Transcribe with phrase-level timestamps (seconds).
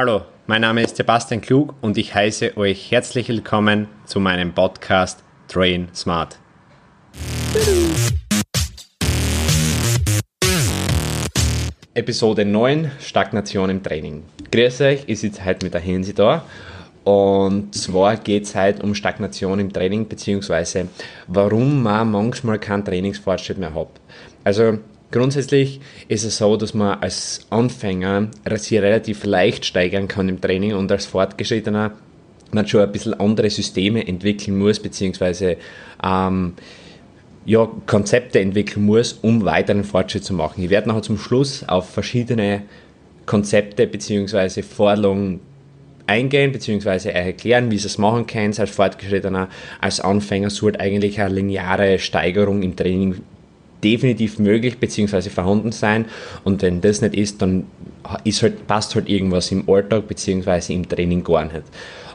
[0.00, 5.24] Hallo, mein Name ist Sebastian Klug und ich heiße euch herzlich willkommen zu meinem Podcast
[5.48, 6.38] Train Smart.
[11.94, 14.22] Episode 9 Stagnation im Training.
[14.52, 16.44] Grüß euch, ich sitze heute mit der Hensi da
[17.02, 20.86] und zwar geht es heute um Stagnation im Training beziehungsweise
[21.26, 23.88] warum man manchmal keinen Trainingsfortschritt mehr hat.
[24.44, 24.78] Also
[25.10, 30.74] Grundsätzlich ist es so, dass man als Anfänger sich relativ leicht steigern kann im Training
[30.74, 31.92] und als Fortgeschrittener
[32.52, 35.56] man schon ein bisschen andere Systeme entwickeln muss, beziehungsweise
[36.02, 36.54] ähm,
[37.44, 40.62] ja, Konzepte entwickeln muss, um weiteren Fortschritt zu machen.
[40.62, 42.62] Ich werde nachher zum Schluss auf verschiedene
[43.24, 45.40] Konzepte beziehungsweise Vorlagen
[46.06, 49.48] eingehen, beziehungsweise erklären, wie sie es machen können als Fortgeschrittener.
[49.80, 53.22] Als Anfänger sollte eigentlich eine lineare Steigerung im Training
[53.82, 55.30] definitiv möglich bzw.
[55.30, 56.06] vorhanden sein.
[56.44, 57.66] Und wenn das nicht ist, dann
[58.24, 60.72] ist halt, passt halt irgendwas im Alltag bzw.
[60.72, 61.64] im Training gar nicht.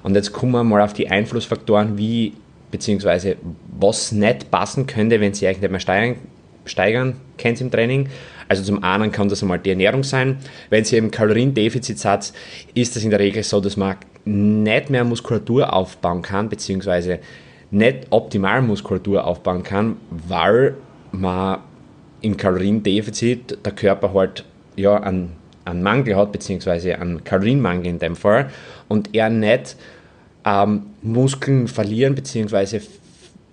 [0.03, 2.33] Und jetzt kommen wir mal auf die Einflussfaktoren, wie
[2.71, 3.35] bzw.
[3.79, 6.15] was nicht passen könnte, wenn Sie eigentlich nicht mehr steigern,
[6.65, 8.09] steigern können im Training.
[8.47, 10.37] Also zum einen kann das einmal die Ernährung sein.
[10.69, 12.33] Wenn Sie im Kaloriendefizit sind,
[12.73, 17.19] ist das in der Regel so, dass man nicht mehr Muskulatur aufbauen kann, beziehungsweise
[17.71, 20.75] nicht optimal Muskulatur aufbauen kann, weil
[21.13, 21.59] man
[22.21, 24.43] im Kaloriendefizit der Körper halt
[24.75, 25.33] ja einen,
[25.65, 28.49] einen Mangel hat, beziehungsweise einen Kalorienmangel in dem Fall,
[28.87, 29.77] und er nicht
[30.45, 32.81] ähm, Muskeln verlieren, beziehungsweise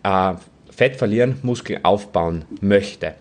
[0.02, 0.32] äh,
[0.70, 3.14] Fett verlieren, Muskeln aufbauen möchte.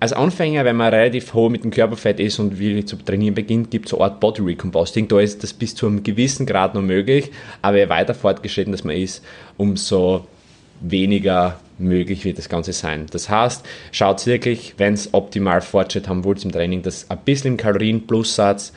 [0.00, 3.70] Als Anfänger, wenn man relativ hoch mit dem Körperfett ist und wie zu trainieren beginnt,
[3.72, 5.08] gibt es so eine Art Body Recomposting.
[5.08, 8.84] Da ist das bis zu einem gewissen Grad noch möglich, aber je weiter fortgeschritten dass
[8.84, 9.24] man ist,
[9.56, 10.26] umso
[10.80, 13.06] weniger möglich wird das Ganze sein.
[13.10, 17.56] Das heißt, schaut wirklich, wenn es optimal Fortschritt haben wollt im Training, dass ein bisschen
[17.56, 18.72] Kalorien-Plus-Satz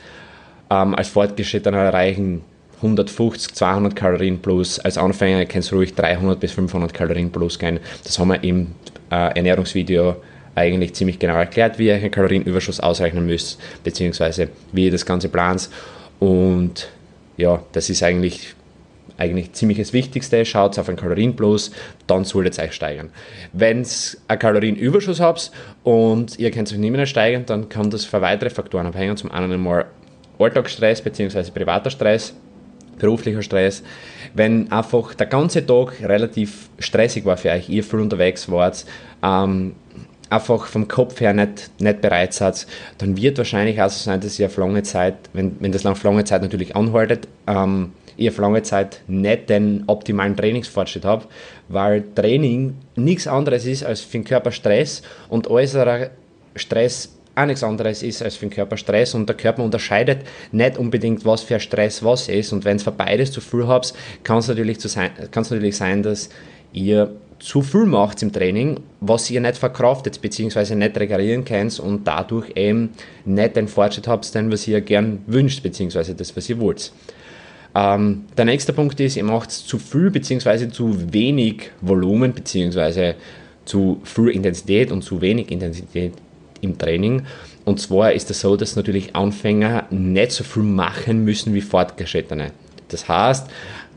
[0.70, 2.42] ähm, als Fortgeschrittener erreichen
[2.82, 4.78] 150, 200 Kalorien plus.
[4.80, 7.78] Als Anfänger kann es ruhig 300 bis 500 Kalorien plus gehen.
[8.04, 8.68] Das haben wir im
[9.10, 10.16] äh, Ernährungsvideo
[10.54, 15.28] eigentlich ziemlich genau erklärt, wie ihr einen Kalorienüberschuss ausrechnen müsst, beziehungsweise wie ihr das Ganze
[15.28, 15.70] plant.
[16.18, 16.88] Und
[17.36, 18.54] ja, das ist eigentlich
[19.22, 20.44] eigentlich ziemlich das Wichtigste.
[20.44, 21.70] Schaut auf einen Kalorienplus,
[22.06, 23.10] dann solltet ihr euch steigern.
[23.52, 23.88] Wenn ihr
[24.28, 25.52] einen Kalorienüberschuss habt
[25.84, 29.16] und ihr könnt euch nicht mehr steigern, dann kann das für weitere Faktoren abhängen.
[29.16, 29.86] Zum einen einmal
[30.38, 31.50] Alltagsstress bzw.
[31.50, 32.34] privater Stress,
[32.98, 33.82] beruflicher Stress.
[34.34, 38.84] Wenn einfach der ganze Tag relativ stressig war für euch, ihr viel unterwegs wart,
[39.22, 39.74] ähm,
[40.30, 42.66] einfach vom Kopf her nicht, nicht bereit seid,
[42.98, 46.02] dann wird wahrscheinlich auch so sein, dass ihr auf lange Zeit, wenn, wenn das auf
[46.02, 51.26] lange Zeit natürlich anhaltet, ähm, ich auf lange Zeit nicht den optimalen Trainingsfortschritt habe,
[51.68, 56.10] weil Training nichts anderes ist als für den Körper Stress und äußerer
[56.56, 60.20] Stress auch nichts anderes ist als für den Körper Stress und der Körper unterscheidet
[60.52, 63.94] nicht unbedingt, was für Stress was ist und wenn es für beides zu viel habt,
[64.22, 66.28] kann es natürlich, sein, natürlich sein, dass
[66.72, 70.76] ihr zu viel macht im Training, was ihr nicht verkraftet bzw.
[70.76, 72.90] nicht regenerieren könnt und dadurch eben
[73.24, 76.14] nicht den Fortschritt habt, den was ihr gern wünscht bzw.
[76.14, 76.92] das, was ihr wollt.
[77.74, 80.68] Ähm, der nächste Punkt ist, ihr macht zu viel bzw.
[80.68, 83.14] zu wenig Volumen bzw.
[83.64, 86.12] zu viel Intensität und zu wenig Intensität
[86.60, 87.22] im Training.
[87.64, 91.60] Und zwar ist es das so, dass natürlich Anfänger nicht so viel machen müssen wie
[91.60, 92.50] Fortgeschrittene.
[92.88, 93.48] Das heißt,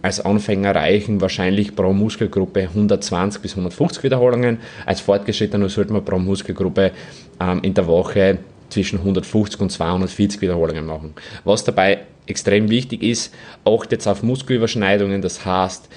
[0.02, 4.60] als Anfänger reichen wahrscheinlich pro Muskelgruppe 120 bis 150 Wiederholungen.
[4.86, 6.92] Als Fortgeschrittener sollte man pro Muskelgruppe
[7.40, 8.38] ähm, in der Woche
[8.70, 11.14] zwischen 150 und 240 Wiederholungen machen.
[11.44, 13.34] Was dabei extrem wichtig ist,
[13.66, 15.90] achtet auf Muskelüberschneidungen, das heißt,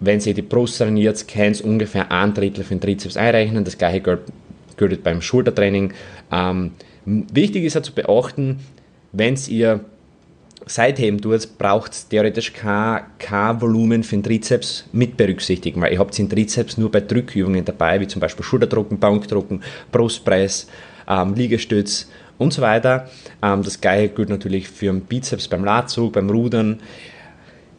[0.00, 3.78] wenn ihr die Brust trainiert, könnt ihr ungefähr ein Drittel für den Trizeps einrechnen, das
[3.78, 4.18] gleiche
[4.76, 5.92] gilt beim Schultertraining.
[6.30, 6.72] Ähm,
[7.04, 8.58] wichtig ist auch zu beachten,
[9.12, 9.80] wenn ihr
[10.68, 16.00] Seitheben tut, braucht es theoretisch kein, kein Volumen für den Trizeps mit berücksichtigen, weil ihr
[16.00, 19.62] habt den Trizeps nur bei Drückübungen dabei, wie zum Beispiel Schulterdrucken, Bankdrucken,
[19.92, 20.66] Brustpress,
[21.08, 22.08] ähm, Liegestütz
[22.38, 23.08] und so weiter.
[23.42, 26.80] Ähm, das gleiche gilt natürlich für den Bizeps beim Latzug, beim Rudern.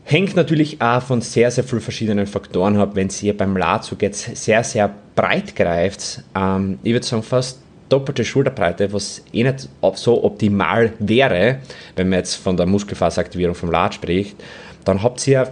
[0.03, 2.91] Hängt natürlich auch von sehr, sehr vielen verschiedenen Faktoren ab.
[2.93, 7.59] Wenn ihr beim Latzug jetzt sehr, sehr breit greift, ähm, ich würde sagen fast
[7.89, 11.59] doppelte Schulterbreite, was eh nicht so optimal wäre,
[11.95, 14.35] wenn man jetzt von der Muskelfaseraktivierung vom Lat spricht,
[14.83, 15.49] dann habt ihr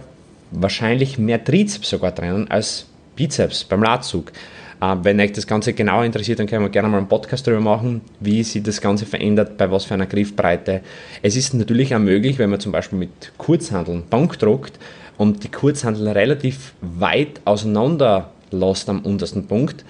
[0.50, 4.32] wahrscheinlich mehr Trizeps sogar drinnen als Bizeps beim Latzug.
[4.80, 7.62] Äh, wenn euch das Ganze genauer interessiert, dann können wir gerne mal einen Podcast darüber
[7.62, 10.82] machen, wie sich das Ganze verändert, bei was für einer Griffbreite.
[11.22, 14.78] Es ist natürlich auch möglich, wenn man zum Beispiel mit Kurzhandeln Bank druckt
[15.18, 19.84] und die Kurzhandeln relativ weit auseinander lässt am untersten Punkt,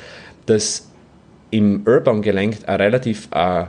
[0.46, 0.88] dass
[1.50, 3.64] im Urban-Gelenk eine relativ äh,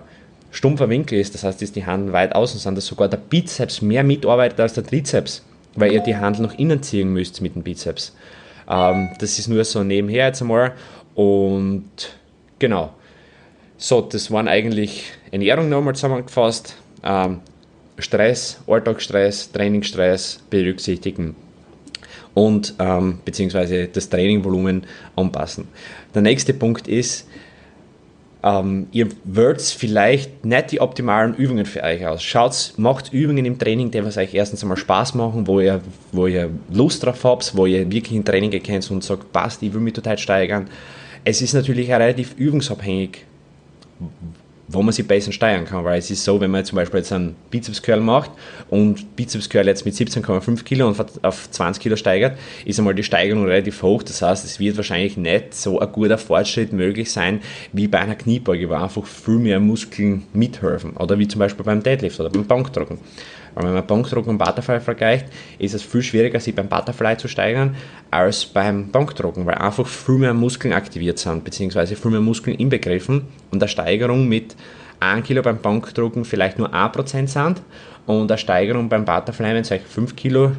[0.52, 3.82] stumpfer Winkel ist, das heißt, dass die Handeln weit außen sind, dass sogar der Bizeps
[3.82, 5.44] mehr mitarbeitet als der Trizeps,
[5.76, 8.14] weil ihr die Handel nach innen ziehen müsst mit dem Bizeps.
[8.70, 10.74] Ähm, das ist nur so nebenher jetzt einmal
[11.18, 11.90] und
[12.60, 12.94] genau.
[13.78, 16.76] So, das waren eigentlich Ernährung nochmal zusammengefasst.
[17.04, 17.40] Ähm,
[17.98, 21.36] Stress, Alltagsstress, Trainingsstress berücksichtigen
[22.36, 24.86] und ähm, beziehungsweise das Trainingvolumen
[25.16, 25.68] anpassen.
[26.14, 27.28] Der nächste Punkt ist,
[28.44, 32.22] ähm, ihr wollt vielleicht nicht die optimalen Übungen für euch aus.
[32.22, 35.82] Schaut, macht Übungen im Training, die was euch erstens einmal Spaß machen, wo ihr,
[36.12, 39.74] wo ihr Lust drauf habt, wo ihr wirklich ein Training erkennt und sagt, passt, ich
[39.74, 40.68] will mich total steigern.
[41.30, 43.26] Es ist natürlich auch relativ übungsabhängig,
[44.70, 47.12] wo man sich besser steigern kann, weil es ist so, wenn man zum Beispiel jetzt
[47.12, 48.32] einen Bizeps Curl macht
[48.70, 53.04] und Bizeps Curl jetzt mit 17,5 Kilo und auf 20 Kilo steigert, ist einmal die
[53.04, 54.04] Steigerung relativ hoch.
[54.04, 57.42] Das heißt, es wird wahrscheinlich nicht so ein guter Fortschritt möglich sein
[57.74, 60.96] wie bei einer Kniebeuge, wo einfach viel mehr Muskeln mithelfen.
[60.96, 63.00] Oder wie zum Beispiel beim Deadlift oder beim Bankdrücken.
[63.58, 65.26] Weil wenn man Bankdruck und Butterfly vergleicht,
[65.58, 67.76] ist es viel schwieriger, sich beim Butterfly zu steigern,
[68.12, 73.24] als beim Bankdrucken, weil einfach viel mehr Muskeln aktiviert sind, beziehungsweise viel mehr Muskeln inbegriffen
[73.50, 74.56] und der Steigerung mit
[75.00, 77.64] 1 Kilo beim Bankdrucken vielleicht nur 1% sind
[78.06, 80.52] und der Steigerung beim Butterfly, wenn es euch 5 Kilo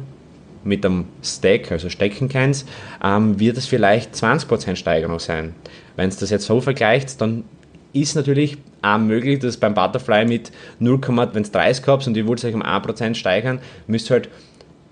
[0.65, 2.65] mit einem Stack, also Stecken kennt,
[3.01, 5.55] ähm, wird es vielleicht 20% Steigerung sein.
[5.95, 7.45] Wenn es das jetzt so vergleicht, dann
[7.93, 10.99] ist natürlich auch möglich, dass beim Butterfly mit 0,
[11.33, 14.29] wenn es 30 habt und ihr wollt euch um 1% steigern, müsst ihr halt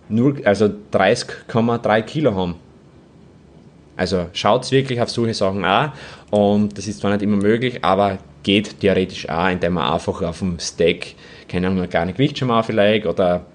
[0.09, 2.55] 0, also 30,3 Kilo haben.
[3.95, 5.89] Also schaut wirklich auf solche Sachen auch
[6.29, 10.39] und das ist zwar nicht immer möglich, aber geht theoretisch auch, indem man einfach auf
[10.39, 11.15] dem Stack,
[11.47, 13.45] keine Ahnung, gar nicht Gewicht schon mal vielleicht oder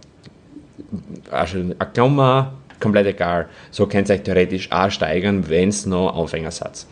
[1.30, 3.48] also eine Klammer, komplett egal.
[3.70, 6.86] So könnt ihr euch theoretisch auch steigern, wenn es noch Anfänger seid.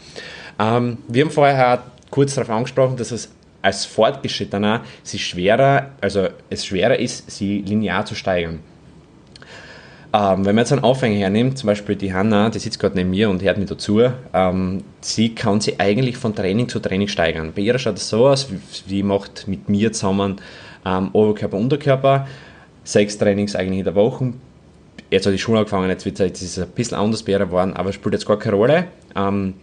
[0.59, 3.31] Ähm, wir haben vorher kurz darauf angesprochen, dass es
[3.63, 8.61] als Fortgeschrittener sie schwerer, also es schwerer ist, sie linear zu steigern.
[10.13, 13.11] Ähm, wenn man jetzt einen Aufhänger hernimmt, zum Beispiel die Hanna, die sitzt gerade neben
[13.11, 14.03] mir und hört mir dazu,
[14.35, 17.53] ähm, sie kann sie eigentlich von Training zu Training steigern.
[17.55, 18.49] Bei ihr schaut es so aus,
[18.89, 20.41] sie macht mit mir zusammen
[20.85, 22.27] ähm, Oberkörper, Unterkörper,
[22.83, 24.33] sechs Trainings eigentlich in der Woche.
[25.11, 27.39] Jetzt hat die Schule angefangen, jetzt, wird, jetzt ist es ein bisschen anders bei ihr
[27.39, 28.87] geworden, aber spielt jetzt gar keine Rolle.
[29.15, 29.55] Ähm,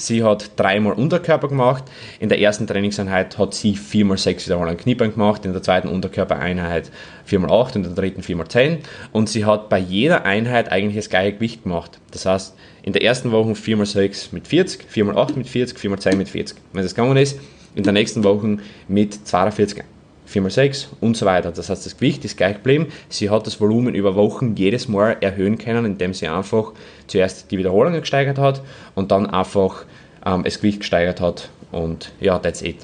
[0.00, 1.84] Sie hat dreimal Unterkörper gemacht.
[2.20, 6.90] In der ersten Trainingseinheit hat sie viermal sechs Wiederholungen Kniebein gemacht, in der zweiten Unterkörpereinheit
[7.26, 8.78] viermal acht, in der dritten viermal zehn.
[9.12, 12.00] Und sie hat bei jeder Einheit eigentlich das gleiche Gewicht gemacht.
[12.12, 15.98] Das heißt, in der ersten Woche viermal sechs mit 40, viermal acht mit 40, viermal
[15.98, 16.56] zehn mit 40.
[16.72, 17.38] Wenn das gegangen ist,
[17.74, 18.56] in der nächsten Woche
[18.88, 19.84] mit 42
[20.30, 21.50] 4x6 und so weiter.
[21.52, 22.86] Das heißt, das Gewicht ist gleich geblieben.
[23.08, 26.72] Sie hat das Volumen über Wochen jedes Mal erhöhen können, indem sie einfach
[27.06, 28.62] zuerst die Wiederholungen gesteigert hat
[28.94, 29.84] und dann einfach
[30.24, 31.50] ähm, das Gewicht gesteigert hat.
[31.72, 32.76] Und ja, that's it.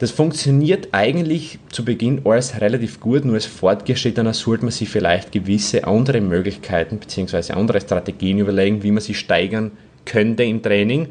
[0.00, 5.30] Das funktioniert eigentlich zu Beginn alles relativ gut, nur als Fortgeschrittener sollte man sich vielleicht
[5.30, 7.52] gewisse andere Möglichkeiten bzw.
[7.52, 9.72] andere Strategien überlegen, wie man sie steigern
[10.06, 11.08] könnte im Training.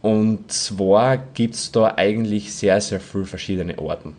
[0.00, 4.14] Und zwar gibt es da eigentlich sehr, sehr viele verschiedene Orten.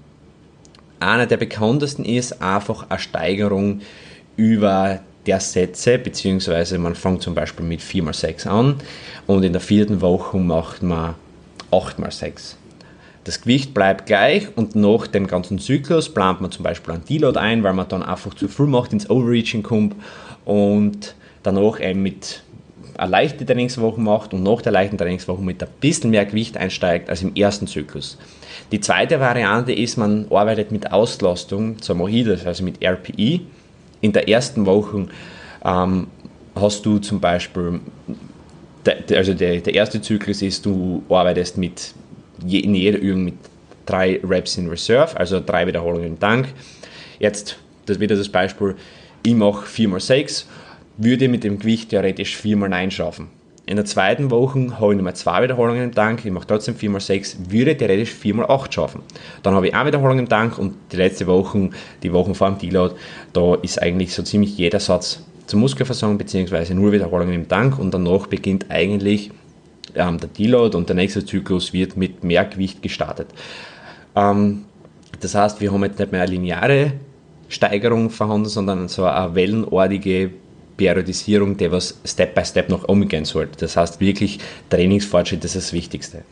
[0.99, 3.81] Einer der bekanntesten ist einfach eine Steigerung
[4.37, 8.75] über der Sätze, beziehungsweise man fängt zum Beispiel mit 4x6 an
[9.27, 11.15] und in der vierten Woche macht man
[11.71, 12.55] 8x6.
[13.23, 17.39] Das Gewicht bleibt gleich und nach dem ganzen Zyklus plant man zum Beispiel einen Deload
[17.39, 19.95] ein, weil man dann einfach zu früh macht, ins Overreaching kommt
[20.45, 22.43] und danach eben mit
[22.97, 27.09] eine leichte Trainingswoche macht und nach der leichten Trainingswoche mit ein bisschen mehr Gewicht einsteigt
[27.09, 28.17] als im ersten Zyklus.
[28.71, 33.41] Die zweite Variante ist, man arbeitet mit Auslastung, so mache ich das, also mit RPI.
[34.01, 35.07] In der ersten Woche
[35.63, 36.07] ähm,
[36.55, 37.79] hast du zum Beispiel,
[39.13, 41.93] also der, der erste Zyklus ist, du arbeitest mit
[42.41, 43.35] in jeder Übung mit
[43.85, 46.47] drei Reps in Reserve, also drei Wiederholungen im Tank.
[47.19, 48.75] Jetzt, das wieder das Beispiel,
[49.23, 50.45] ich mache 4x6
[50.97, 53.27] würde mit dem Gewicht theoretisch 4x9 schaffen.
[53.67, 57.49] In der zweiten Woche habe ich nochmal zwei Wiederholungen im Tank, ich mache trotzdem 4x6,
[57.49, 59.01] würde theoretisch 4x8 schaffen.
[59.41, 61.71] Dann habe ich eine Wiederholung im Tank und die letzte Woche,
[62.03, 62.93] die Wochen vor dem Deload,
[63.33, 66.75] da ist eigentlich so ziemlich jeder Satz zur Muskelversorgung bzw.
[66.75, 69.31] nur Wiederholungen im Tank und danach beginnt eigentlich
[69.95, 73.27] ähm, der Deload und der nächste Zyklus wird mit mehr Gewicht gestartet.
[74.15, 74.65] Ähm,
[75.19, 76.93] das heißt, wir haben jetzt nicht mehr eine lineare
[77.49, 80.31] Steigerung vorhanden, sondern so eine wellenartige
[80.77, 83.57] Periodisierung, der was Step by Step noch umgehen sollte.
[83.59, 84.39] Das heißt wirklich
[84.69, 86.23] Trainingsfortschritt ist das Wichtigste.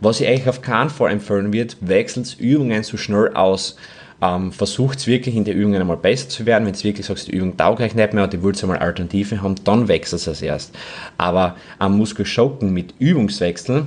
[0.00, 3.76] Was ich eigentlich auf keinen Fall empfehlen wird, wechselt Übungen so schnell aus.
[4.20, 6.64] Ähm, versucht wirklich in den Übungen einmal besser zu werden.
[6.64, 9.42] Wenn es wirklich sagst, die Übung taugt euch nicht mehr und ihr wollt einmal Alternative
[9.42, 10.74] haben, dann wechselt es erst.
[11.18, 13.86] Aber am Muskelschocken mit Übungswechsel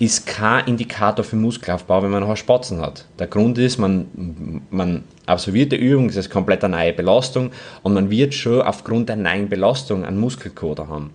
[0.00, 3.04] ist kein Indikator für Muskelaufbau, wenn man noch Spatzen hat.
[3.18, 7.50] Der Grund ist, man, man absolviert die Übung, das ist komplett eine neue Belastung
[7.82, 11.10] und man wird schon aufgrund der neuen Belastung einen Muskelkater haben.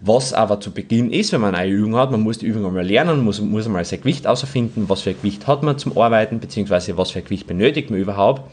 [0.00, 2.86] Was aber zu Beginn ist, wenn man eine Übung hat, man muss die Übung einmal
[2.86, 6.96] lernen, muss, muss einmal sein Gewicht herausfinden, was für Gewicht hat man zum Arbeiten, beziehungsweise
[6.96, 8.48] was für Gewicht benötigt man überhaupt.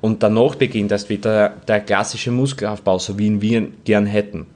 [0.00, 4.46] Und danach beginnt erst wieder der klassische Muskelaufbau, so wie ihn wir gern hätten.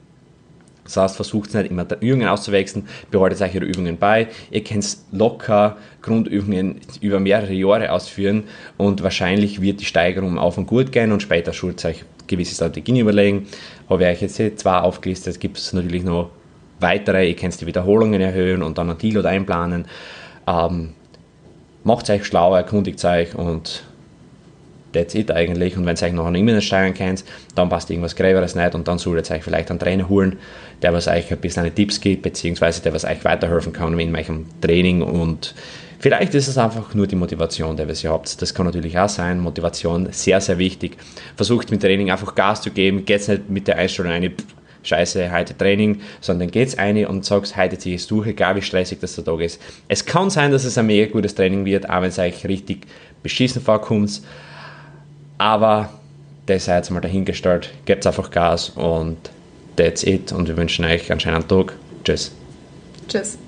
[0.83, 4.27] Das heißt, versucht nicht immer Übungen auszuwechseln, behaltet euch ihre Übungen bei.
[4.49, 8.43] Ihr könnt locker Grundübungen über mehrere Jahre ausführen
[8.77, 12.97] und wahrscheinlich wird die Steigerung auf und gut gehen und später schult euch gewisse Strategien
[12.97, 13.47] überlegen.
[13.89, 16.29] Habe ich jetzt hier zwei aufgelistet, gibt es natürlich noch
[16.79, 17.27] weitere.
[17.27, 19.85] Ihr könnt die Wiederholungen erhöhen und dann ein Deload einplanen.
[20.47, 20.93] Ähm,
[21.83, 23.83] macht euch schlauer, erkundigt euch und
[24.93, 25.77] that's it eigentlich.
[25.77, 27.23] Und wenn ihr euch noch immer nicht steigern könnt,
[27.55, 30.37] dann passt irgendwas Gräberes nicht und dann solltet ihr euch vielleicht einen Trainer holen,
[30.81, 34.45] der was euch ein bisschen Tipps gibt, beziehungsweise der was euch weiterhelfen kann in eurem
[34.61, 35.55] Training und
[36.01, 38.41] Vielleicht ist es einfach nur die Motivation, die ihr habt.
[38.41, 39.39] Das kann natürlich auch sein.
[39.39, 40.97] Motivation, sehr, sehr wichtig.
[41.35, 43.05] Versucht mit Training einfach Gas zu geben.
[43.05, 44.31] Geht nicht mit der Einstellung eine
[44.81, 48.63] Scheiße, heute Training, sondern geht's eine und sagst, heute ziehe ich es durch, egal wie
[48.63, 49.61] stressig das der Tag ist.
[49.87, 52.87] Es kann sein, dass es ein mega gutes Training wird, auch wenn es euch richtig
[53.21, 54.21] beschissen vorkommt.
[55.41, 55.89] Aber
[56.45, 57.71] das sei jetzt mal dahingestellt.
[57.85, 59.17] Gebt einfach Gas und
[59.75, 60.31] that's it.
[60.31, 61.73] Und wir wünschen euch einen schönen Tag.
[62.03, 62.31] Tschüss.
[63.07, 63.39] Tschüss.